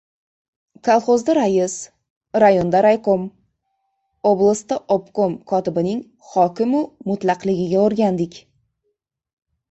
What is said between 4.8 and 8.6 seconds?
obkom kotibining hokim-u mutlaqligiga o‘rgandik.